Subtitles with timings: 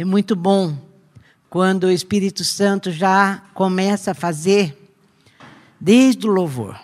[0.00, 0.78] É muito bom
[1.50, 4.94] quando o Espírito Santo já começa a fazer
[5.80, 6.78] desde o louvor.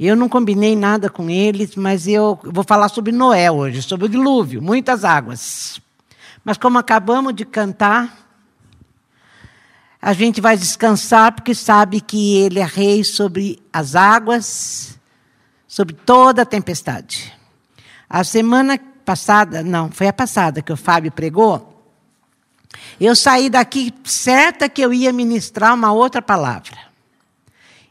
[0.00, 4.08] Eu não combinei nada com eles, mas eu vou falar sobre Noé hoje, sobre o
[4.08, 5.78] dilúvio, muitas águas.
[6.42, 8.26] Mas como acabamos de cantar,
[10.00, 14.98] a gente vai descansar porque sabe que ele é rei sobre as águas,
[15.68, 17.30] sobre toda a tempestade.
[18.08, 21.71] A semana passada, não, foi a passada que o Fábio pregou,
[23.00, 26.76] eu saí daqui certa que eu ia ministrar uma outra palavra.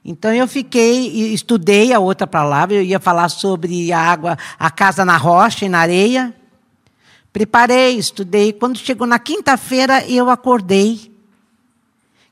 [0.04, 4.72] Então eu fiquei e estudei a outra palavra, eu ia falar sobre a água, a
[4.72, 6.34] casa na rocha e na areia.
[7.32, 8.52] Preparei, estudei.
[8.52, 11.12] Quando chegou na quinta-feira, eu acordei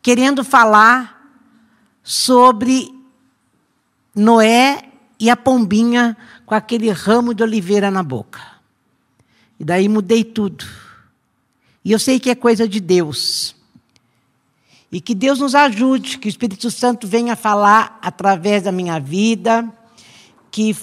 [0.01, 1.31] querendo falar
[2.03, 2.93] sobre
[4.15, 4.83] Noé
[5.19, 8.41] e a pombinha com aquele ramo de oliveira na boca.
[9.59, 10.65] E daí mudei tudo.
[11.83, 13.55] E eu sei que é coisa de Deus.
[14.91, 19.67] E que Deus nos ajude, que o Espírito Santo venha falar através da minha vida,
[20.51, 20.75] que,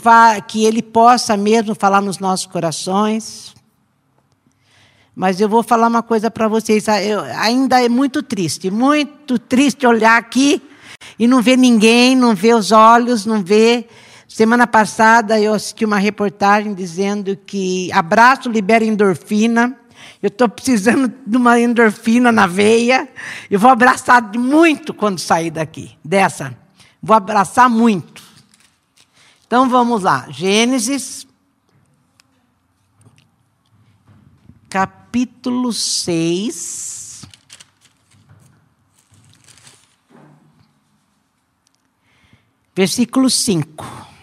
[0.46, 3.54] que Ele possa mesmo falar nos nossos corações.
[5.14, 6.88] Mas eu vou falar uma coisa para vocês.
[6.88, 10.62] Ah, eu, ainda é muito triste, muito triste olhar aqui
[11.18, 13.88] e não ver ninguém, não ver os olhos, não ver.
[14.28, 19.74] Semana passada eu assisti uma reportagem dizendo que abraço libera endorfina.
[20.22, 23.08] Eu estou precisando de uma endorfina na veia.
[23.50, 26.56] Eu vou abraçar muito quando sair daqui, dessa.
[27.02, 28.22] Vou abraçar muito.
[29.46, 30.26] Então vamos lá.
[30.30, 31.26] Gênesis,
[34.68, 36.96] capítulo 6.
[42.74, 44.15] Versículo 5.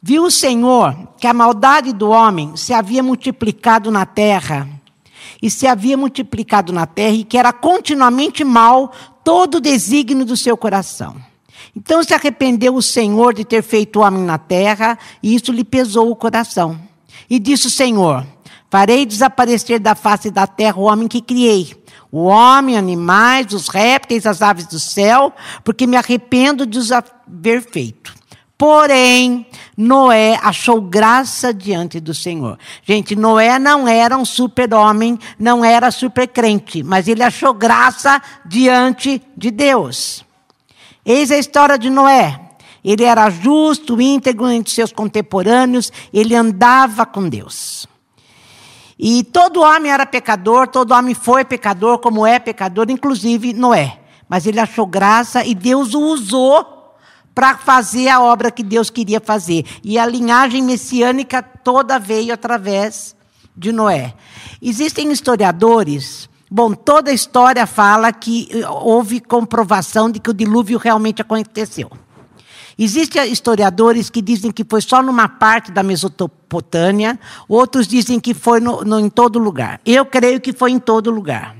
[0.00, 4.68] Viu o Senhor que a maldade do homem se havia multiplicado na terra,
[5.42, 8.92] e se havia multiplicado na terra, e que era continuamente mal
[9.24, 11.16] todo o desígnio do seu coração.
[11.76, 15.64] Então se arrependeu o Senhor de ter feito o homem na terra, e isso lhe
[15.64, 16.78] pesou o coração.
[17.28, 18.24] E disse o Senhor:
[18.70, 21.74] Farei desaparecer da face da terra o homem que criei,
[22.10, 25.32] o homem, animais, os répteis, as aves do céu,
[25.64, 28.17] porque me arrependo de os haver feito.
[28.58, 29.46] Porém,
[29.76, 32.58] Noé achou graça diante do Senhor.
[32.82, 39.52] Gente, Noé não era um super-homem, não era super-crente, mas ele achou graça diante de
[39.52, 40.24] Deus.
[41.06, 42.40] Eis a história de Noé.
[42.84, 47.86] Ele era justo, íntegro entre seus contemporâneos, ele andava com Deus.
[48.98, 54.00] E todo homem era pecador, todo homem foi pecador, como é pecador, inclusive Noé.
[54.28, 56.77] Mas ele achou graça e Deus o usou
[57.38, 59.64] para fazer a obra que Deus queria fazer.
[59.84, 63.14] E a linhagem messiânica toda veio através
[63.56, 64.12] de Noé.
[64.60, 66.28] Existem historiadores.
[66.50, 68.48] Bom, toda a história fala que
[68.82, 71.88] houve comprovação de que o dilúvio realmente aconteceu.
[72.76, 78.58] Existem historiadores que dizem que foi só numa parte da Mesopotâmia, outros dizem que foi
[78.58, 79.80] no, no, em todo lugar.
[79.86, 81.54] Eu creio que foi em todo lugar.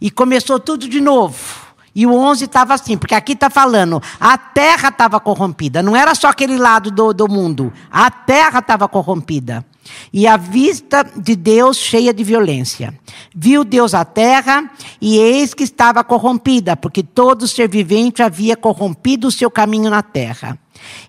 [0.00, 1.63] E começou tudo de novo.
[1.94, 6.14] E o 11 estava assim, porque aqui está falando, a terra estava corrompida, não era
[6.14, 9.64] só aquele lado do, do mundo, a terra estava corrompida.
[10.12, 12.98] E a vista de Deus cheia de violência.
[13.34, 19.28] Viu Deus a terra, e eis que estava corrompida, porque todo ser vivente havia corrompido
[19.28, 20.58] o seu caminho na terra.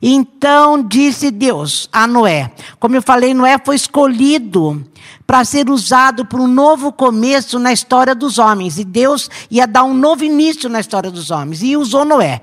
[0.02, 4.86] Então disse Deus a Noé: como eu falei, Noé foi escolhido
[5.26, 8.78] para ser usado para um novo começo na história dos homens.
[8.78, 11.64] E Deus ia dar um novo início na história dos homens.
[11.64, 12.42] E usou Noé.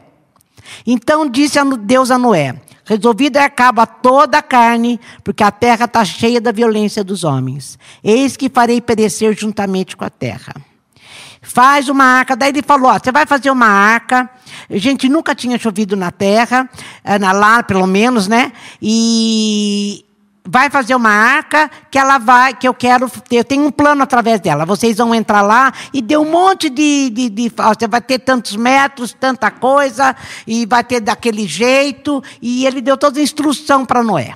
[0.86, 6.04] Então disse Deus a Noé: Resolvido é acaba toda a carne, porque a terra está
[6.04, 7.78] cheia da violência dos homens.
[8.02, 10.54] Eis que farei perecer juntamente com a terra.
[11.42, 12.36] Faz uma arca.
[12.36, 14.30] Daí ele falou: ó, você vai fazer uma arca.
[14.70, 16.70] Gente nunca tinha chovido na terra,
[17.02, 18.52] eh, na lá pelo menos, né?
[18.80, 20.04] E
[20.44, 24.02] vai fazer uma arca que ela vai, que eu quero ter, eu tenho um plano
[24.02, 24.64] através dela.
[24.64, 28.56] Vocês vão entrar lá e deu um monte de, de, de, você vai ter tantos
[28.56, 30.14] metros, tanta coisa
[30.46, 34.34] e vai ter daquele jeito e ele deu toda a instrução para Noé.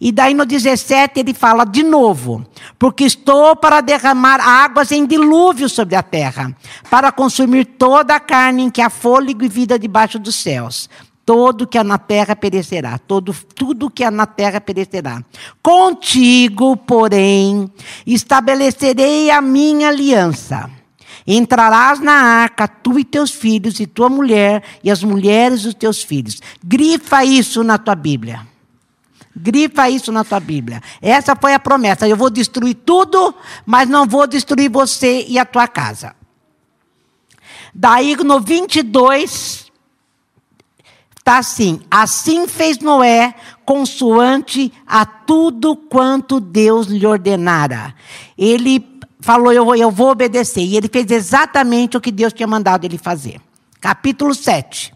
[0.00, 2.44] E daí no 17 ele fala de novo:
[2.78, 6.54] porque estou para derramar águas em dilúvio sobre a terra,
[6.90, 10.88] para consumir toda a carne em que há fôlego e vida debaixo dos céus.
[11.24, 15.24] Todo que há na terra perecerá, todo, tudo que há na terra perecerá.
[15.60, 17.68] Contigo, porém,
[18.06, 20.70] estabelecerei a minha aliança.
[21.26, 26.00] Entrarás na arca, tu e teus filhos, e tua mulher, e as mulheres dos teus
[26.00, 26.40] filhos.
[26.64, 28.46] Grifa isso na tua Bíblia.
[29.38, 30.82] Grifa isso na tua Bíblia.
[31.02, 32.08] Essa foi a promessa.
[32.08, 33.34] Eu vou destruir tudo,
[33.66, 36.16] mas não vou destruir você e a tua casa.
[37.74, 39.70] Daí no 22,
[41.18, 43.34] está assim: Assim fez Noé,
[43.66, 47.94] consoante a tudo quanto Deus lhe ordenara.
[48.38, 48.82] Ele
[49.20, 50.62] falou: eu eu vou obedecer.
[50.62, 53.38] E ele fez exatamente o que Deus tinha mandado ele fazer.
[53.82, 54.95] Capítulo 7.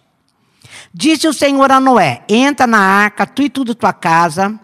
[0.92, 4.58] Disse o Senhor a Noé: Entra na arca, tu e tudo tua casa,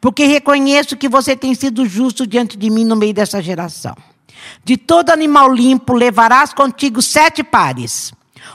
[0.00, 3.96] porque reconheço que você tem sido justo diante de mim no meio dessa geração.
[4.64, 8.12] De todo animal limpo levarás contigo sete pares,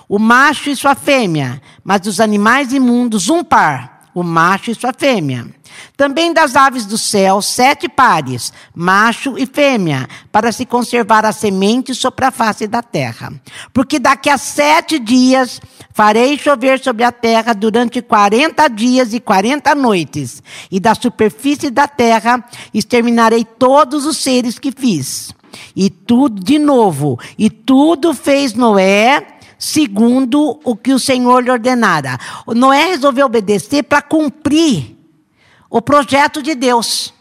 [0.07, 4.93] o macho e sua fêmea, mas dos animais imundos um par, o macho e sua
[4.97, 5.47] fêmea.
[5.95, 11.93] Também das aves do céu, sete pares, macho e fêmea, para se conservar a semente
[11.93, 13.33] sobre a face da terra.
[13.73, 15.61] Porque daqui a sete dias
[15.97, 21.87] farei chover sobre a terra durante quarenta dias e quarenta noites, e da superfície da
[21.87, 25.33] terra exterminarei todos os seres que fiz.
[25.75, 32.19] E tudo, de novo, e tudo fez Noé segundo o que o Senhor lhe ordenara.
[32.45, 34.95] Noé resolveu obedecer para cumprir
[35.67, 37.11] o projeto de Deus.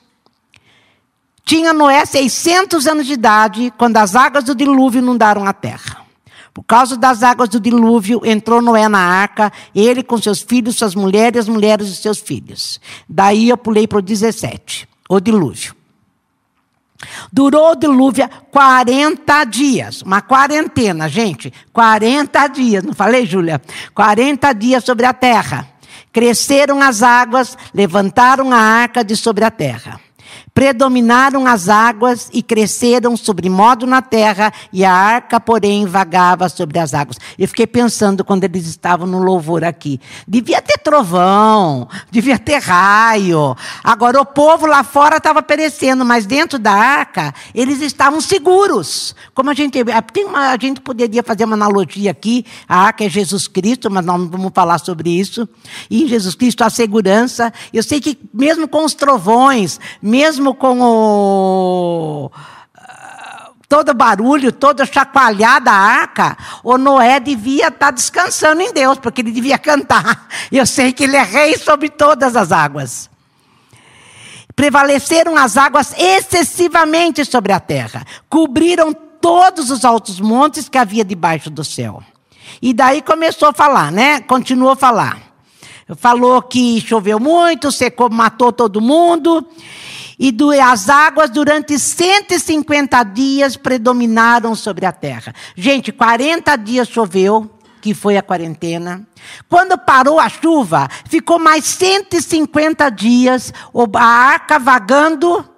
[1.47, 6.06] Tinha Noé 600 anos de idade quando as águas do dilúvio inundaram a terra.
[6.57, 10.95] Por causa das águas do dilúvio, entrou Noé na arca, ele com seus filhos, suas
[10.95, 12.81] mulheres, as mulheres de seus filhos.
[13.07, 15.77] Daí eu pulei para o 17, o dilúvio.
[17.31, 21.53] Durou o dilúvio 40 dias, uma quarentena, gente.
[21.75, 23.61] 40 dias, não falei, Júlia?
[23.95, 25.69] 40 dias sobre a terra.
[26.11, 30.01] Cresceram as águas, levantaram a arca de sobre a terra.
[30.57, 36.79] Predominaram as águas e cresceram sobre modo na terra, e a arca, porém, vagava sobre
[36.79, 37.19] as águas.
[37.39, 40.01] Eu fiquei pensando quando eles estavam no louvor aqui.
[40.27, 43.55] Devia ter trovão, devia ter raio.
[43.85, 49.15] Agora, o povo lá fora estava perecendo, mas dentro da arca, eles estavam seguros.
[49.35, 49.85] Como a gente.
[50.11, 52.47] Tem uma, a gente poderia fazer uma analogia aqui.
[52.67, 55.47] A arca é Jesus Cristo, mas não vamos falar sobre isso.
[55.91, 57.53] E em Jesus Cristo a segurança.
[57.75, 62.31] Eu sei que mesmo com os trovões, mesmo mesmo com o
[63.69, 69.23] todo barulho, toda chacoalhada a arca, o Noé devia estar tá descansando em Deus, porque
[69.23, 70.29] ele devia cantar.
[70.53, 73.11] Eu sei que ele é rei sobre todas as águas.
[74.55, 81.51] Prevaleceram as águas excessivamente sobre a terra, cobriram todos os altos montes que havia debaixo
[81.51, 82.03] do céu.
[82.63, 84.21] E daí começou a falar, né?
[84.21, 85.21] Continuou a falar.
[85.97, 89.47] Falou que choveu muito, secou, matou todo mundo
[90.19, 95.35] e as águas durante 150 dias predominaram sobre a terra.
[95.55, 97.51] Gente, 40 dias choveu,
[97.83, 99.07] que foi a quarentena.
[99.49, 103.53] Quando parou a chuva, ficou mais 150 dias
[103.95, 105.49] a arca vagando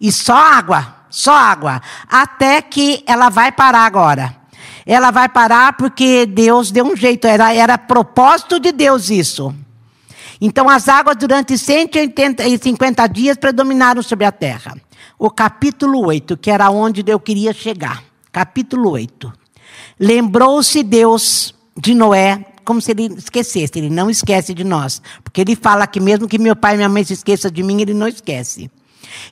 [0.00, 4.36] e só água, só água, até que ela vai parar agora.
[4.86, 9.54] Ela vai parar porque Deus deu um jeito, era, era propósito de Deus isso.
[10.40, 14.76] Então as águas durante 150 dias predominaram sobre a terra.
[15.18, 18.02] O capítulo 8, que era onde eu queria chegar.
[18.32, 19.32] Capítulo 8.
[19.98, 23.72] Lembrou-se Deus de Noé, como se ele esquecesse.
[23.78, 25.02] Ele não esquece de nós.
[25.22, 27.82] Porque ele fala que mesmo que meu pai e minha mãe se esqueçam de mim,
[27.82, 28.70] ele não esquece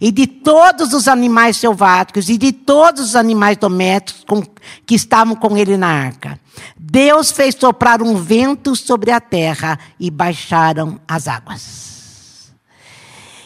[0.01, 4.43] e de todos os animais selváticos e de todos os animais domésticos com,
[4.87, 6.39] que estavam com ele na arca.
[6.77, 12.53] Deus fez soprar um vento sobre a terra e baixaram as águas.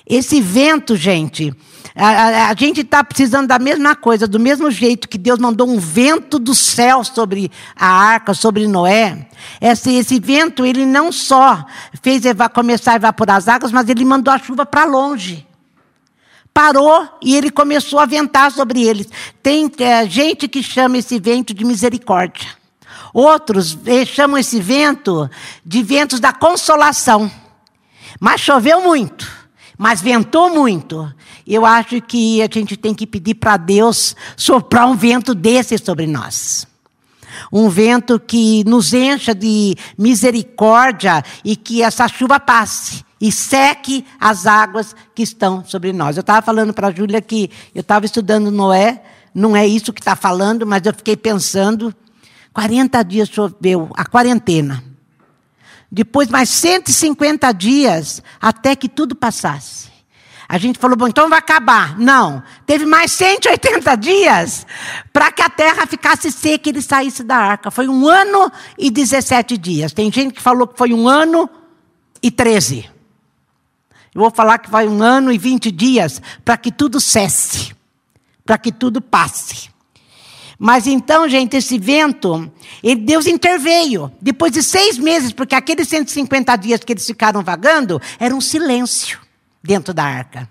[0.07, 1.55] Esse vento, gente,
[1.95, 5.69] a, a, a gente está precisando da mesma coisa, do mesmo jeito que Deus mandou
[5.69, 9.27] um vento do céu sobre a arca, sobre Noé.
[9.61, 11.65] Esse, esse vento, ele não só
[12.03, 15.47] fez começar a evaporar as águas, mas ele mandou a chuva para longe
[16.53, 19.09] parou e ele começou a ventar sobre eles.
[19.43, 22.49] Tem é, gente que chama esse vento de misericórdia.
[23.13, 25.29] Outros eh, chamam esse vento
[25.65, 27.31] de ventos da consolação.
[28.19, 29.31] Mas choveu muito,
[29.77, 31.13] mas ventou muito.
[31.47, 36.07] Eu acho que a gente tem que pedir para Deus soprar um vento desse sobre
[36.07, 36.67] nós.
[37.53, 44.49] Um vento que nos encha de misericórdia e que essa chuva passe e seque as
[44.49, 46.17] águas que estão sobre nós.
[46.17, 49.01] Eu estava falando para a Júlia que eu estava estudando Noé,
[49.33, 51.95] não é isso que está falando, mas eu fiquei pensando.
[52.53, 54.83] 40 dias choveu, a quarentena.
[55.91, 59.93] Depois mais 150 dias até que tudo passasse.
[60.49, 61.97] A gente falou, bom, então vai acabar.
[61.99, 62.43] Não.
[62.67, 64.67] Teve mais 180 dias
[65.13, 67.71] para que a terra ficasse seca e ele saísse da arca.
[67.71, 69.93] Foi um ano e 17 dias.
[69.93, 71.49] Tem gente que falou que foi um ano
[72.21, 72.92] e 13.
[74.15, 77.75] Eu vou falar que vai um ano e vinte dias para que tudo cesse,
[78.45, 79.71] para que tudo passe.
[80.59, 82.51] Mas então, gente, esse vento,
[82.83, 84.13] ele, Deus interveio.
[84.21, 89.19] Depois de seis meses, porque aqueles 150 dias que eles ficaram vagando, era um silêncio
[89.61, 90.49] dentro da arca.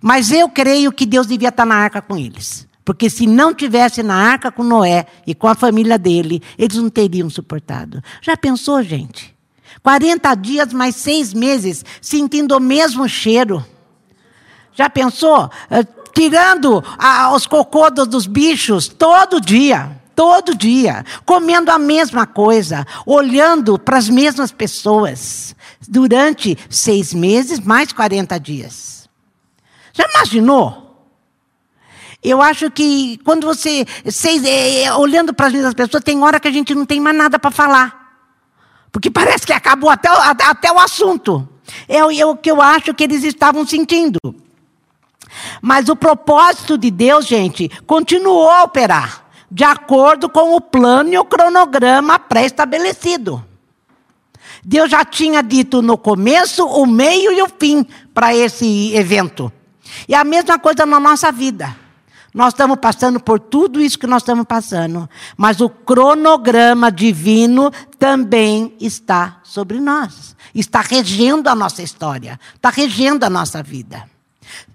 [0.00, 2.68] Mas eu creio que Deus devia estar na arca com eles.
[2.84, 6.90] Porque se não tivesse na arca com Noé e com a família dele, eles não
[6.90, 8.02] teriam suportado.
[8.20, 9.34] Já pensou, gente?
[9.82, 13.64] 40 dias mais seis meses sentindo o mesmo cheiro.
[14.74, 15.50] Já pensou?
[15.70, 20.00] Uh, tirando ah, os cocôdos dos bichos todo dia.
[20.14, 25.56] Todo dia, comendo a mesma coisa, olhando para as mesmas pessoas,
[25.88, 29.08] durante seis meses mais 40 dias.
[29.94, 31.08] Já imaginou?
[32.22, 36.46] Eu acho que quando você, seis, é, olhando para as mesmas pessoas, tem hora que
[36.46, 38.01] a gente não tem mais nada para falar.
[38.92, 41.48] Porque parece que acabou até, até o assunto.
[41.88, 44.18] É, é o que eu acho que eles estavam sentindo.
[45.62, 51.18] Mas o propósito de Deus, gente, continuou a operar, de acordo com o plano e
[51.18, 53.42] o cronograma pré-estabelecido.
[54.62, 59.50] Deus já tinha dito no começo, o meio e o fim para esse evento.
[60.06, 61.81] E a mesma coisa na nossa vida.
[62.34, 68.74] Nós estamos passando por tudo isso que nós estamos passando, mas o cronograma divino também
[68.80, 74.08] está sobre nós, está regendo a nossa história, está regendo a nossa vida.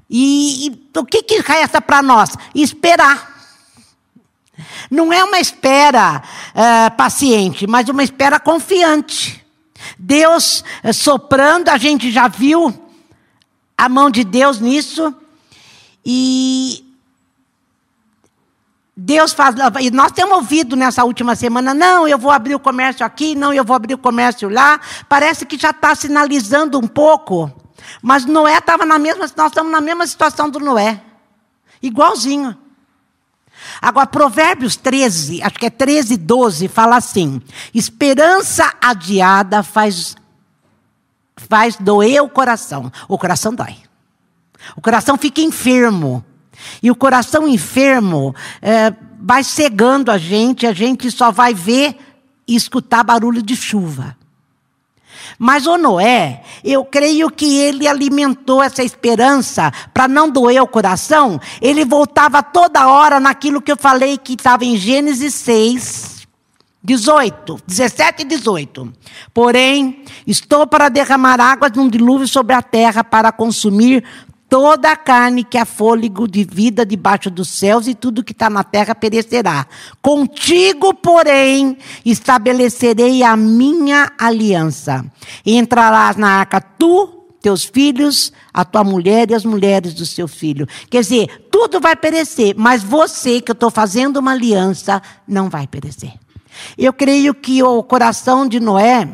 [0.07, 2.29] E, e o que, que resta para nós?
[2.53, 3.35] Esperar.
[4.89, 9.43] Não é uma espera uh, paciente, mas uma espera confiante.
[9.97, 12.73] Deus uh, soprando, a gente já viu
[13.75, 15.13] a mão de Deus nisso.
[16.05, 16.87] E
[19.00, 19.56] Deus faz.
[19.80, 23.54] E nós temos ouvido nessa última semana: não, eu vou abrir o comércio aqui, não,
[23.54, 24.82] eu vou abrir o comércio lá.
[25.08, 27.51] Parece que já está sinalizando um pouco.
[28.01, 29.30] Mas Noé estava na mesma.
[29.38, 31.00] Nós estamos na mesma situação do Noé.
[31.80, 32.58] Igualzinho.
[33.80, 37.39] Agora, Provérbios 13, acho que é 13, 12, fala assim:
[37.75, 40.16] esperança adiada faz,
[41.36, 42.92] faz doer o coração.
[43.08, 43.77] O coração dói.
[44.75, 46.25] O coração fica enfermo.
[46.81, 51.97] E o coração enfermo é, vai cegando a gente, a gente só vai ver
[52.47, 54.15] e escutar barulho de chuva.
[55.37, 61.39] Mas o Noé, eu creio que ele alimentou essa esperança para não doer o coração.
[61.61, 66.27] Ele voltava toda hora naquilo que eu falei que estava em Gênesis 6,
[66.83, 68.93] 18, 17 e 18.
[69.33, 74.03] Porém, estou para derramar águas num dilúvio sobre a terra para consumir
[74.50, 78.50] Toda a carne que há fôlego de vida debaixo dos céus e tudo que está
[78.50, 79.68] na terra perecerá.
[80.01, 85.06] Contigo, porém, estabelecerei a minha aliança.
[85.46, 90.66] Entrarás na arca tu, teus filhos, a tua mulher e as mulheres do seu filho.
[90.89, 95.68] Quer dizer, tudo vai perecer, mas você, que eu estou fazendo uma aliança, não vai
[95.68, 96.13] perecer.
[96.77, 99.08] Eu creio que o coração de Noé,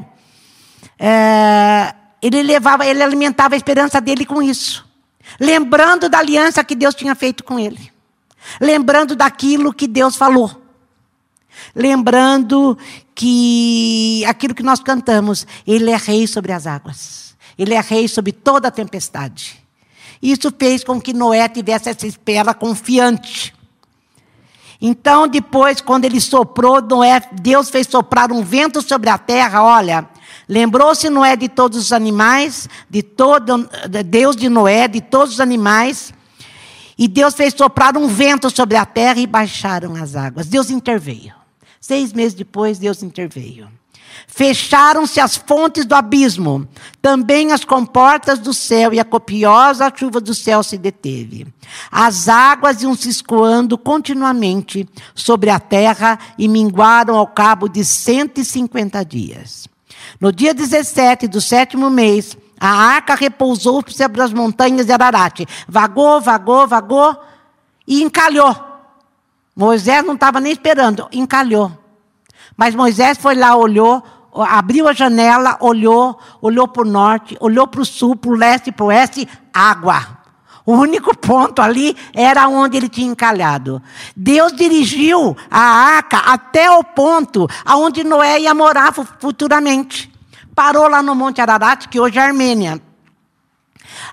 [1.00, 4.93] é, ele levava, ele alimentava a esperança dele com isso.
[5.40, 7.92] Lembrando da aliança que Deus tinha feito com ele.
[8.60, 10.62] Lembrando daquilo que Deus falou.
[11.76, 12.78] Lembrando
[13.16, 17.36] que aquilo que nós cantamos, Ele é rei sobre as águas.
[17.58, 19.64] Ele é rei sobre toda a tempestade.
[20.22, 23.54] Isso fez com que Noé tivesse essa espera confiante.
[24.82, 30.08] Então, depois, quando ele soprou, Noé, Deus fez soprar um vento sobre a terra, olha,
[30.48, 33.70] Lembrou-se Noé de todos os animais, de todo
[34.06, 36.14] Deus de Noé, de todos os animais.
[36.98, 40.48] E Deus fez soprar um vento sobre a terra e baixaram as águas.
[40.48, 41.34] Deus interveio.
[41.80, 43.68] Seis meses depois, Deus interveio.
[44.28, 46.68] Fecharam-se as fontes do abismo,
[47.02, 51.48] também as comportas do céu, e a copiosa chuva do céu se deteve.
[51.92, 59.04] As águas iam se escoando continuamente sobre a terra e minguaram ao cabo de 150
[59.04, 59.68] dias.
[60.20, 65.46] No dia 17 do sétimo mês, a arca repousou sobre as montanhas de Ararat.
[65.68, 67.18] Vagou, vagou, vagou
[67.88, 68.56] e encalhou.
[69.56, 71.72] Moisés não estava nem esperando, encalhou.
[72.56, 74.02] Mas Moisés foi lá, olhou,
[74.34, 78.72] abriu a janela, olhou, olhou para o norte, olhou para o sul, para o leste,
[78.72, 80.23] para o oeste, água.
[80.66, 83.82] O único ponto ali era onde ele tinha encalhado.
[84.16, 90.12] Deus dirigiu a arca até o ponto aonde Noé ia morar futuramente.
[90.56, 92.82] Parou lá no Monte Ararat, que hoje é Armênia.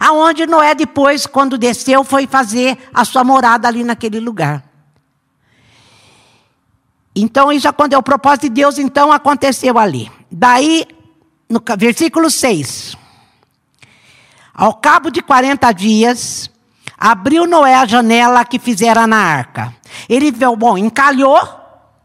[0.00, 4.64] Aonde Noé depois, quando desceu, foi fazer a sua morada ali naquele lugar.
[7.14, 10.10] Então, isso é o propósito de Deus, então aconteceu ali.
[10.30, 10.86] Daí,
[11.48, 12.96] no versículo 6.
[14.60, 16.50] Ao cabo de 40 dias,
[16.98, 19.74] abriu Noé a janela que fizera na arca.
[20.06, 21.40] Ele viu, bom, encalhou,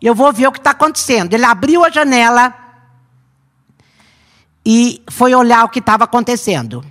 [0.01, 1.33] eu vou ver o que está acontecendo.
[1.33, 2.55] Ele abriu a janela
[4.65, 6.81] e foi olhar o que estava acontecendo.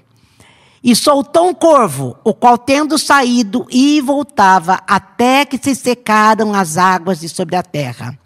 [0.82, 6.76] E soltou um corvo, o qual, tendo saído, e voltava, até que se secaram as
[6.76, 8.18] águas de sobre a terra.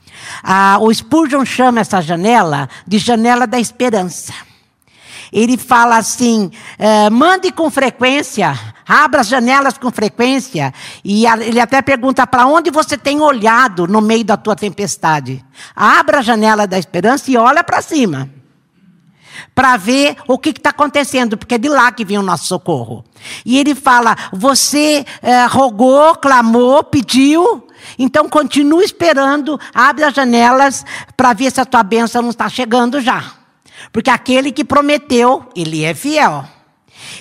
[0.42, 4.34] Ah, o Spurgeon chama essa janela de janela da esperança.
[5.32, 10.72] Ele fala assim: eh, mande com frequência, abra as janelas com frequência.
[11.04, 15.44] E ele até pergunta para onde você tem olhado no meio da tua tempestade.
[15.74, 18.30] Abra a janela da esperança e olha para cima
[19.54, 23.04] para ver o que está acontecendo, porque é de lá que vem o nosso socorro.
[23.44, 27.66] E ele fala: você é, rogou, clamou, pediu,
[27.98, 30.84] então continue esperando, abre as janelas
[31.16, 33.37] para ver se a tua bênção não está chegando já.
[33.92, 36.44] Porque aquele que prometeu, ele é fiel.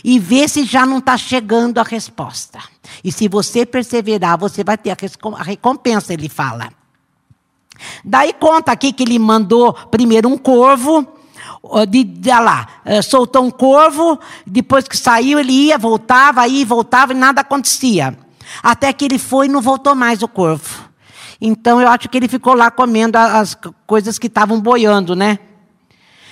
[0.03, 2.59] E vê se já não está chegando a resposta.
[3.03, 6.69] E se você perseverar, você vai ter a recompensa, ele fala.
[8.03, 11.07] Daí conta aqui que ele mandou primeiro um corvo,
[11.87, 17.13] de, de lá, eh, soltou um corvo, depois que saiu, ele ia, voltava, ia, voltava
[17.13, 18.17] e nada acontecia.
[18.63, 20.87] Até que ele foi e não voltou mais o corvo.
[21.39, 25.39] Então eu acho que ele ficou lá comendo as coisas que estavam boiando, né?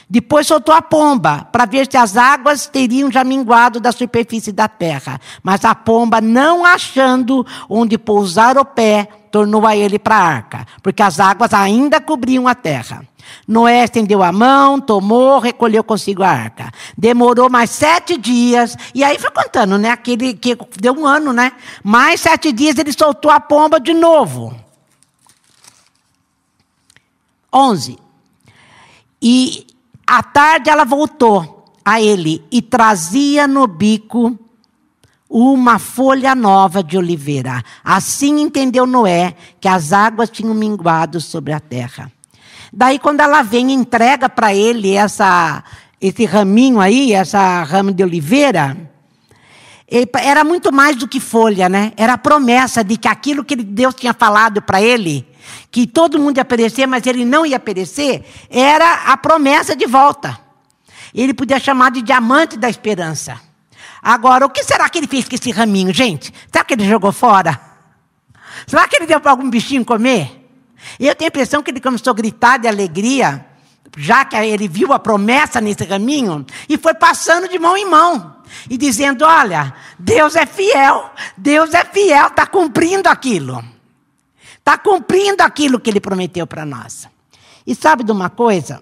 [0.10, 4.68] Depois soltou a pomba, para ver se as águas teriam já minguado da superfície da
[4.68, 5.20] terra.
[5.42, 10.66] Mas a pomba, não achando onde pousar o pé, tornou a ele para a arca,
[10.82, 13.06] porque as águas ainda cobriam a terra.
[13.48, 16.72] Noé estendeu a mão, tomou, recolheu consigo a arca.
[16.98, 19.90] Demorou mais sete dias, e aí foi contando, né?
[19.90, 21.52] Aquele que deu um ano, né?
[21.84, 24.56] Mais sete dias ele soltou a pomba de novo.
[27.52, 27.98] Onze.
[29.22, 29.66] E
[30.06, 34.38] à tarde ela voltou a ele e trazia no bico
[35.30, 37.64] uma folha nova de oliveira.
[37.84, 42.12] Assim entendeu Noé que as águas tinham minguado sobre a terra.
[42.72, 45.64] Daí, quando ela vem e entrega para ele essa,
[46.00, 48.78] esse raminho aí, essa rama de oliveira,
[50.20, 51.94] era muito mais do que folha, né?
[51.96, 55.28] Era a promessa de que aquilo que Deus tinha falado para ele,
[55.72, 60.40] que todo mundo ia perecer, mas ele não ia perecer, era a promessa de volta.
[61.14, 63.40] Ele podia chamar de diamante da esperança.
[64.02, 66.34] Agora, o que será que ele fez com esse raminho, gente?
[66.52, 67.60] Será que ele jogou fora?
[68.68, 70.46] Será que ele deu para algum bichinho comer?
[71.00, 73.46] Eu tenho a impressão que ele começou a gritar de alegria,
[73.96, 78.36] já que ele viu a promessa nesse caminho, e foi passando de mão em mão,
[78.70, 83.64] e dizendo: Olha, Deus é fiel, Deus é fiel, está cumprindo aquilo.
[84.58, 87.08] Está cumprindo aquilo que ele prometeu para nós.
[87.68, 88.82] E sabe de uma coisa?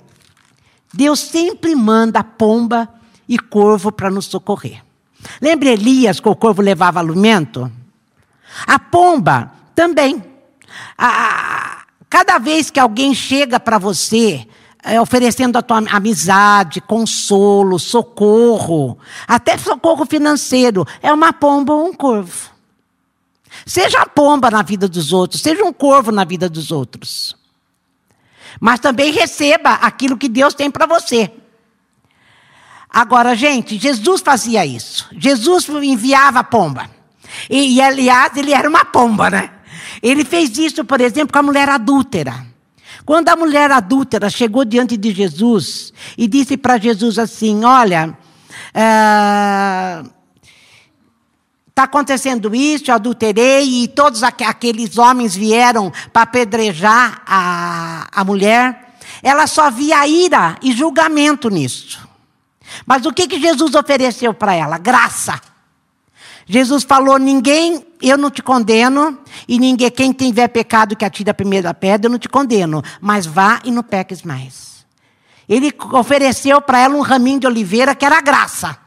[0.93, 2.87] Deus sempre manda pomba
[3.27, 4.81] e corvo para nos socorrer.
[5.41, 7.69] Lembra Elias que o corvo levava alimento?
[8.65, 10.23] A pomba também.
[10.97, 14.47] A, Cada vez que alguém chega para você,
[15.01, 22.51] oferecendo a tua amizade, consolo, socorro, até socorro financeiro, é uma pomba ou um corvo.
[23.65, 27.35] Seja a pomba na vida dos outros, seja um corvo na vida dos outros.
[28.59, 31.31] Mas também receba aquilo que Deus tem para você.
[32.89, 35.07] Agora, gente, Jesus fazia isso.
[35.17, 36.89] Jesus enviava a pomba.
[37.49, 39.49] E, e, aliás, ele era uma pomba, né?
[40.01, 42.52] Ele fez isso, por exemplo, com a mulher adúltera.
[43.05, 48.17] Quando a mulher adúltera chegou diante de Jesus e disse para Jesus assim: Olha,
[51.67, 58.23] está é, acontecendo isso, eu adulterei, e todos aqueles homens vieram para apedrejar a, a
[58.23, 58.95] mulher.
[59.21, 62.07] Ela só via ira e julgamento nisso.
[62.85, 64.77] Mas o que, que Jesus ofereceu para ela?
[64.77, 65.39] Graça.
[66.45, 71.33] Jesus falou: ninguém, eu não te condeno, e ninguém, quem tiver pecado que atire a
[71.33, 74.85] primeira pedra, eu não te condeno, mas vá e não peques mais.
[75.47, 78.77] Ele ofereceu para ela um raminho de oliveira que era graça.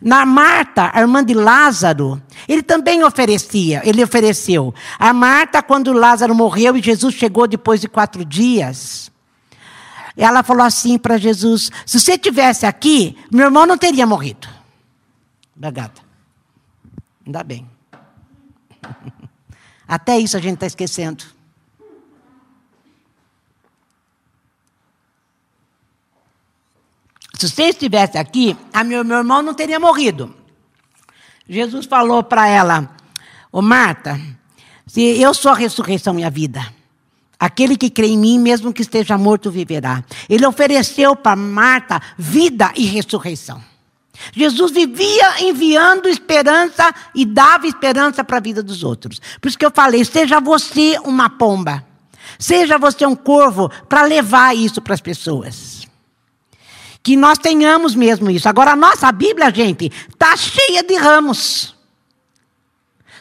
[0.00, 4.74] Na Marta, a irmã de Lázaro, ele também oferecia, ele ofereceu.
[4.98, 9.12] A Marta, quando Lázaro morreu e Jesus chegou depois de quatro dias,
[10.16, 14.48] ela falou assim para Jesus: se você tivesse aqui, meu irmão não teria morrido.
[15.56, 16.11] Obrigada.
[17.32, 17.66] Ainda bem.
[19.88, 21.24] Até isso a gente está esquecendo.
[27.38, 30.34] Se você estivesse aqui, a meu, meu irmão não teria morrido.
[31.48, 32.94] Jesus falou para ela,
[33.50, 34.20] ô Marta,
[34.86, 36.62] se eu sou a ressurreição e a vida.
[37.40, 40.04] Aquele que crê em mim, mesmo que esteja morto, viverá.
[40.28, 43.71] Ele ofereceu para Marta vida e ressurreição.
[44.32, 49.20] Jesus vivia enviando esperança e dava esperança para a vida dos outros.
[49.40, 51.84] Por isso que eu falei: seja você uma pomba,
[52.38, 55.82] seja você um corvo, para levar isso para as pessoas.
[57.02, 58.48] Que nós tenhamos mesmo isso.
[58.48, 61.74] Agora, a nossa Bíblia, gente, está cheia de ramos.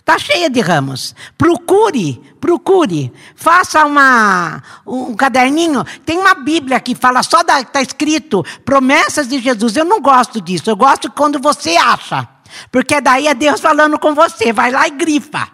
[0.01, 1.15] Está cheia de ramos.
[1.37, 3.13] Procure, procure.
[3.35, 5.85] Faça uma, um caderninho.
[6.03, 7.61] Tem uma Bíblia que fala só da.
[7.61, 9.77] Está escrito promessas de Jesus.
[9.77, 10.69] Eu não gosto disso.
[10.69, 12.27] Eu gosto quando você acha.
[12.71, 14.51] Porque daí é Deus falando com você.
[14.51, 15.47] Vai lá e grifa.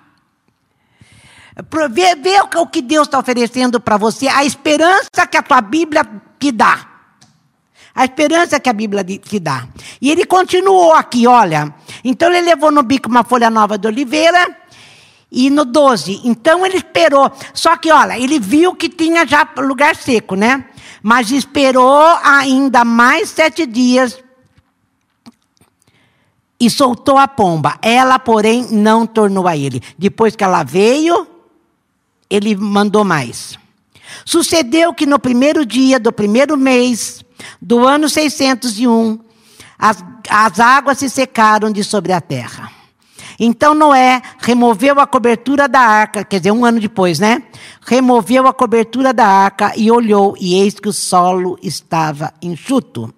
[1.91, 6.07] Vê, vê o que Deus está oferecendo para você, a esperança que a tua Bíblia
[6.39, 6.87] te dá.
[7.95, 9.67] A esperança que a Bíblia te dá.
[9.99, 11.73] E ele continuou aqui, olha.
[12.09, 14.55] Então ele levou no bico uma folha nova de oliveira.
[15.29, 17.29] E no 12, então ele esperou.
[17.53, 20.63] Só que, olha, ele viu que tinha já lugar seco, né?
[21.03, 24.23] Mas esperou ainda mais sete dias
[26.57, 27.77] e soltou a pomba.
[27.81, 29.81] Ela, porém, não tornou a ele.
[29.97, 31.27] Depois que ela veio,
[32.29, 33.59] ele mandou mais.
[34.23, 37.21] Sucedeu que no primeiro dia do primeiro mês,
[37.61, 39.19] do ano 601,
[39.77, 42.71] as, as águas se secaram de sobre a terra.
[43.39, 47.43] Então Noé removeu a cobertura da arca, quer dizer, um ano depois, né?
[47.85, 53.13] Removeu a cobertura da arca e olhou, e eis que o solo estava enxuto.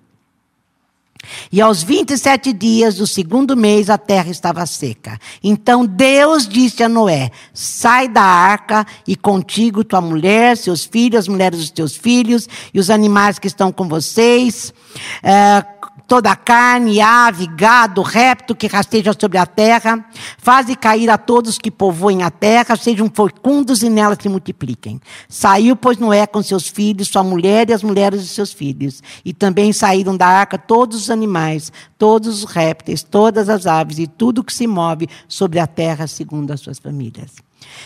[1.51, 5.19] E aos 27 dias do segundo mês a terra estava seca.
[5.43, 11.27] Então Deus disse a Noé: Sai da arca e contigo tua mulher, seus filhos, as
[11.27, 14.73] mulheres dos teus filhos e os animais que estão com vocês.
[15.21, 15.63] É,
[16.09, 20.03] toda a carne, ave, gado, réptil que rasteja sobre a terra,
[20.39, 24.99] faze cair a todos que povoem a terra, sejam fecundos e nela se multipliquem.
[25.29, 29.03] Saiu, pois, Noé com seus filhos, sua mulher e as mulheres de seus filhos.
[29.23, 34.07] E também saíram da arca todos os animais, todos os répteis, todas as aves e
[34.07, 37.35] tudo que se move sobre a terra segundo as suas famílias.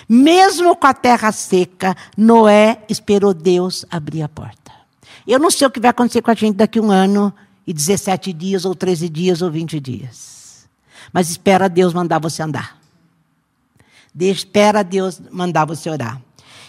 [0.07, 4.71] Mesmo com a terra seca, Noé esperou Deus abrir a porta.
[5.27, 7.33] Eu não sei o que vai acontecer com a gente daqui a um ano,
[7.65, 10.67] e 17 dias, ou 13 dias, ou 20 dias.
[11.11, 12.77] Mas espera Deus mandar você andar.
[14.19, 16.21] Espera Deus mandar você orar.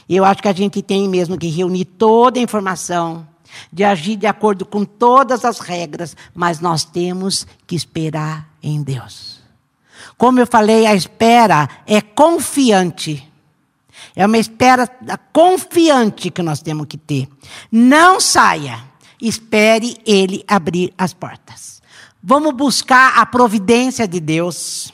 [0.08, 3.26] Eu acho que a gente tem mesmo que reunir toda a informação,
[3.72, 9.40] de agir de acordo com todas as regras, mas nós temos que esperar em Deus.
[10.16, 13.30] Como eu falei, a espera é confiante.
[14.14, 14.88] É uma espera
[15.32, 17.28] confiante que nós temos que ter.
[17.70, 18.82] Não saia
[19.26, 21.82] espere Ele abrir as portas.
[22.22, 24.92] Vamos buscar a providência de Deus.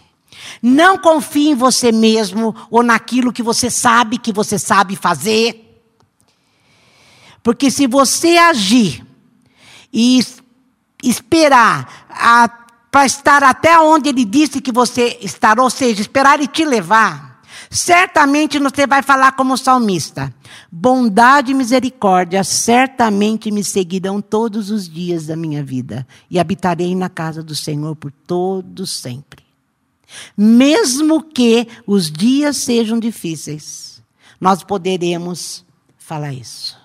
[0.63, 5.83] Não confie em você mesmo ou naquilo que você sabe que você sabe fazer.
[7.43, 9.07] Porque se você agir
[9.93, 10.21] e
[11.03, 12.09] esperar
[12.91, 17.30] para estar até onde ele disse que você estará, ou seja, esperar ele te levar,
[17.73, 20.35] Certamente você vai falar como salmista:
[20.73, 27.09] bondade e misericórdia certamente me seguirão todos os dias da minha vida, e habitarei na
[27.09, 29.45] casa do Senhor por todos sempre.
[30.37, 34.03] Mesmo que os dias sejam difíceis,
[34.41, 35.65] nós poderemos
[35.97, 36.80] falar isso.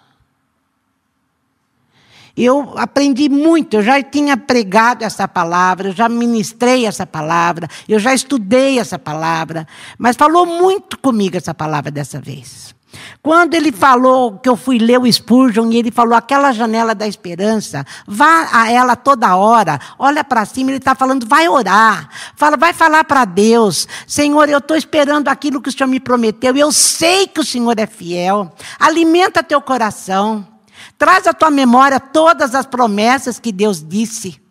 [2.37, 7.97] Eu aprendi muito, eu já tinha pregado essa palavra, eu já ministrei essa palavra, eu
[7.97, 9.65] já estudei essa palavra,
[9.97, 12.75] mas falou muito comigo essa palavra dessa vez.
[13.21, 17.07] Quando ele falou que eu fui ler o Spurgeon e ele falou aquela janela da
[17.07, 22.57] esperança, vá a ela toda hora, olha para cima, ele está falando, vai orar, fala,
[22.57, 26.71] vai falar para Deus, Senhor, eu estou esperando aquilo que o Senhor me prometeu, eu
[26.71, 30.54] sei que o Senhor é fiel, alimenta teu coração.
[30.97, 34.41] Traz à tua memória todas as promessas que Deus disse.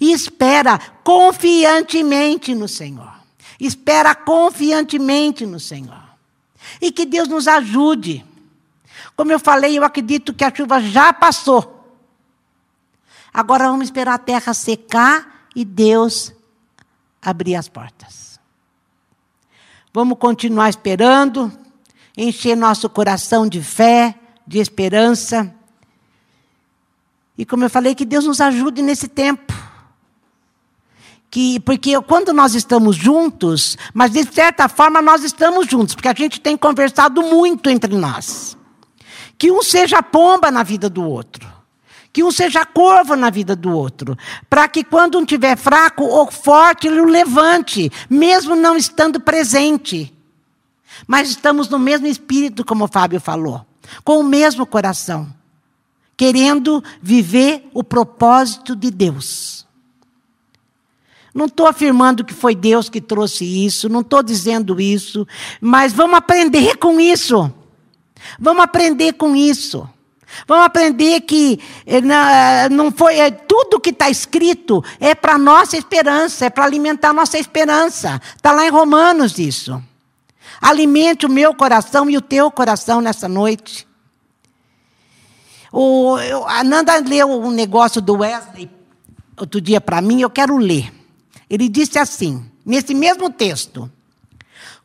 [0.00, 3.12] E espera confiantemente no Senhor.
[3.58, 6.02] Espera confiantemente no Senhor.
[6.80, 8.24] E que Deus nos ajude.
[9.16, 11.74] Como eu falei, eu acredito que a chuva já passou.
[13.32, 16.32] Agora vamos esperar a terra secar e Deus
[17.22, 18.38] abrir as portas.
[19.92, 21.52] Vamos continuar esperando,
[22.16, 25.52] encher nosso coração de fé, de esperança.
[27.36, 29.52] E como eu falei, que Deus nos ajude nesse tempo.
[31.30, 36.14] Que, porque quando nós estamos juntos, mas de certa forma nós estamos juntos, porque a
[36.14, 38.56] gente tem conversado muito entre nós.
[39.36, 41.52] Que um seja pomba na vida do outro.
[42.12, 44.16] Que um seja corvo na vida do outro.
[44.48, 50.14] Para que quando um tiver fraco ou forte, ele o levante, mesmo não estando presente.
[51.08, 53.66] Mas estamos no mesmo espírito, como o Fábio falou
[54.02, 55.32] com o mesmo coração,
[56.16, 59.64] querendo viver o propósito de Deus.
[61.34, 65.26] Não estou afirmando que foi Deus que trouxe isso, não estou dizendo isso,
[65.60, 67.52] mas vamos aprender com isso.
[68.38, 69.88] Vamos aprender com isso.
[70.46, 75.76] Vamos aprender que eh, eh, não foi é, tudo que está escrito é para nossa
[75.76, 78.20] esperança, é para alimentar nossa esperança.
[78.36, 79.82] Está lá em Romanos isso.
[80.64, 83.86] Alimente o meu coração e o teu coração nessa noite.
[85.70, 88.70] O, a Nanda leu um negócio do Wesley
[89.36, 90.90] outro dia para mim, eu quero ler.
[91.50, 93.90] Ele disse assim, nesse mesmo texto: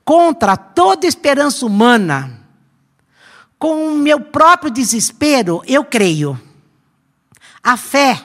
[0.03, 2.41] Contra toda esperança humana,
[3.57, 6.37] com o meu próprio desespero, eu creio.
[7.63, 8.21] A fé,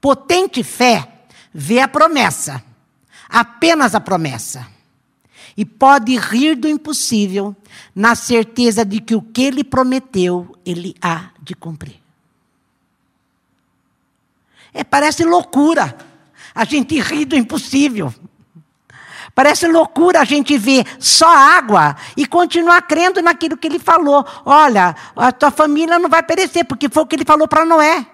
[0.00, 2.62] potente fé, vê a promessa,
[3.28, 4.77] apenas a promessa.
[5.58, 7.56] E pode rir do impossível,
[7.92, 12.00] na certeza de que o que ele prometeu, ele há de cumprir.
[14.72, 15.98] É, parece loucura
[16.54, 18.14] a gente rir do impossível.
[19.34, 24.24] Parece loucura a gente ver só água e continuar crendo naquilo que ele falou.
[24.44, 28.06] Olha, a tua família não vai perecer, porque foi o que ele falou para Noé.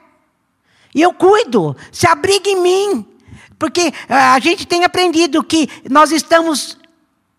[0.95, 3.07] E eu cuido, se abriga em mim.
[3.59, 6.79] Porque ah, a gente tem aprendido que nós estamos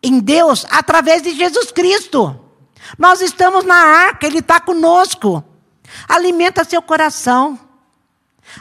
[0.05, 2.39] em Deus através de Jesus Cristo.
[2.97, 5.43] Nós estamos na arca, Ele está conosco.
[6.07, 7.59] Alimenta seu coração.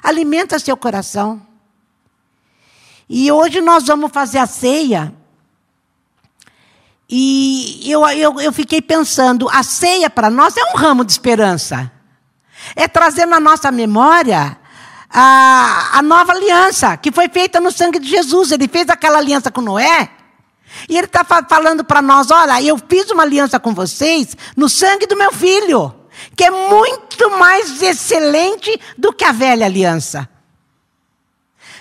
[0.02, 1.46] Alimenta seu coração.
[3.08, 5.14] E hoje nós vamos fazer a ceia.
[7.08, 11.92] E eu, eu, eu fiquei pensando: a ceia para nós é um ramo de esperança.
[12.74, 14.58] É trazer na nossa memória
[15.10, 18.52] a, a nova aliança que foi feita no sangue de Jesus.
[18.52, 20.10] Ele fez aquela aliança com Noé.
[20.88, 25.06] E ele está falando para nós: olha, eu fiz uma aliança com vocês no sangue
[25.06, 25.94] do meu filho,
[26.36, 30.28] que é muito mais excelente do que a velha aliança.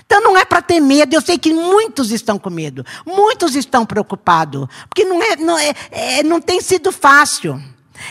[0.05, 3.85] Então não é para ter medo, eu sei que muitos estão com medo, muitos estão
[3.85, 7.59] preocupados, porque não, é, não, é, é não tem sido fácil.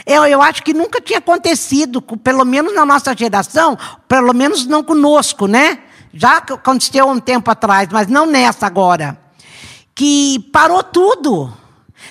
[0.06, 4.82] Eu, eu acho que nunca tinha acontecido, pelo menos na nossa geração, pelo menos não
[4.82, 5.78] conosco, né?
[6.12, 9.21] Já aconteceu um tempo atrás, mas não nessa agora.
[9.94, 11.52] Que parou tudo.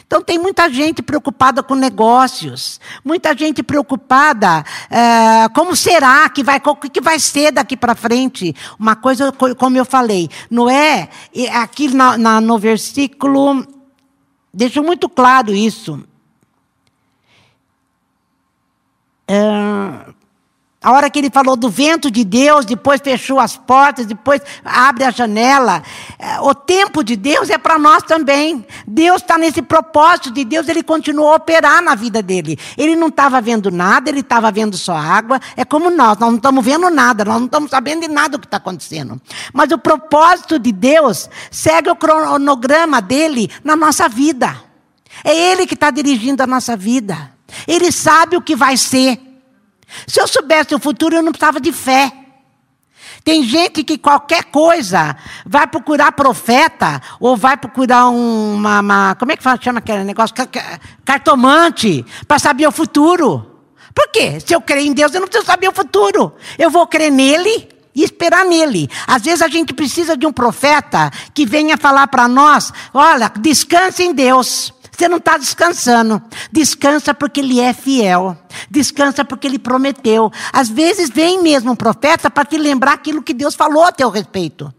[0.05, 6.59] Então, tem muita gente preocupada com negócios, muita gente preocupada é, como será que vai,
[6.59, 8.55] que vai ser daqui para frente.
[8.79, 11.09] Uma coisa, como eu falei, não é
[11.53, 13.65] aqui na, na, no versículo,
[14.53, 16.03] deixa muito claro isso.
[19.27, 20.13] É,
[20.83, 25.03] a hora que ele falou do vento de Deus, depois fechou as portas, depois abre
[25.03, 25.83] a janela.
[26.17, 28.65] É, o tempo de Deus é para nós também.
[28.87, 32.57] Deus está nesse propósito de Deus, ele continuou a operar na vida dele.
[32.75, 35.39] Ele não estava vendo nada, ele estava vendo só água.
[35.55, 38.39] É como nós, nós não estamos vendo nada, nós não estamos sabendo de nada do
[38.39, 39.21] que está acontecendo.
[39.53, 44.55] Mas o propósito de Deus segue o cronograma dele na nossa vida.
[45.23, 47.31] É ele que está dirigindo a nossa vida.
[47.67, 49.30] Ele sabe o que vai ser.
[50.07, 52.11] Se eu soubesse o futuro, eu não precisava de fé.
[53.23, 59.37] Tem gente que qualquer coisa vai procurar profeta ou vai procurar uma, uma como é
[59.37, 60.35] que chama aquele negócio
[61.05, 63.47] cartomante para saber o futuro.
[63.93, 64.39] Por quê?
[64.39, 66.33] Se eu crer em Deus, eu não preciso saber o futuro.
[66.57, 68.89] Eu vou crer nele e esperar nele.
[69.05, 74.03] Às vezes a gente precisa de um profeta que venha falar para nós: olha, descanse
[74.03, 74.73] em Deus.
[75.01, 76.21] Você não está descansando.
[76.51, 78.37] Descansa porque ele é fiel.
[78.69, 80.31] Descansa porque ele prometeu.
[80.53, 84.11] Às vezes vem mesmo um profeta para te lembrar aquilo que Deus falou a teu
[84.11, 84.71] respeito.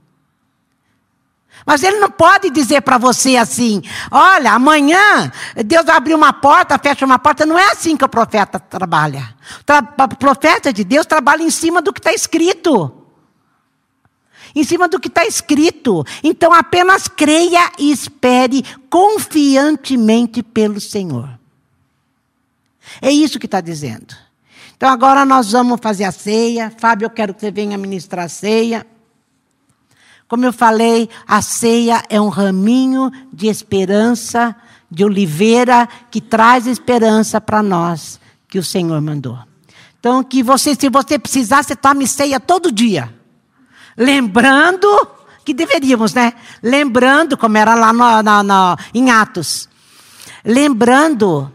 [1.66, 3.82] Mas ele não pode dizer para você assim:
[4.12, 5.32] olha, amanhã
[5.66, 7.44] Deus abriu uma porta, fecha uma porta.
[7.44, 9.34] Não é assim que o profeta trabalha.
[10.08, 13.01] O profeta de Deus trabalha em cima do que está escrito
[14.54, 16.04] em cima do que está escrito.
[16.22, 21.28] Então apenas creia e espere confiantemente pelo Senhor.
[23.00, 24.14] É isso que está dizendo.
[24.76, 26.72] Então agora nós vamos fazer a ceia.
[26.76, 28.86] Fábio, eu quero que você venha ministrar a ceia.
[30.26, 34.56] Como eu falei, a ceia é um raminho de esperança,
[34.90, 39.38] de oliveira, que traz esperança para nós, que o Senhor mandou.
[40.00, 43.12] Então, que você, se você precisar, você tome ceia todo dia.
[43.96, 44.86] Lembrando
[45.44, 46.34] que deveríamos, né?
[46.62, 49.68] Lembrando, como era lá no, no, no, em Atos.
[50.44, 51.52] Lembrando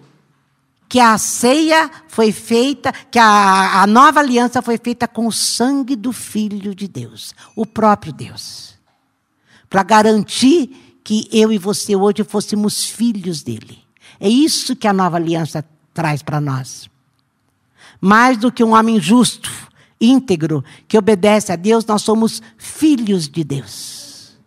[0.90, 5.96] que a ceia foi feita, que a, a nova aliança foi feita com o sangue
[5.96, 8.76] do Filho de Deus, o próprio Deus.
[9.70, 13.80] Para garantir que eu e você hoje fôssemos filhos dele.
[14.20, 16.90] É isso que a nova aliança traz para nós.
[18.00, 19.50] Mais do que um homem justo,
[20.00, 24.38] íntegro, que obedece a Deus, nós somos filhos de Deus.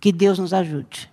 [0.00, 1.10] Que Deus nos ajude.